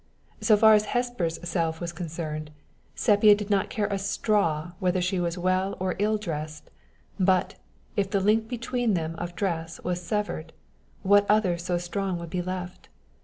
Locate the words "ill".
5.99-6.17